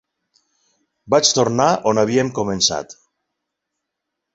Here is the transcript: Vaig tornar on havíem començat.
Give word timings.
Vaig 1.15 1.29
tornar 1.39 1.69
on 1.95 2.03
havíem 2.07 2.35
començat. 2.41 3.01